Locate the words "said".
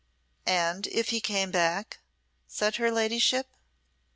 2.47-2.77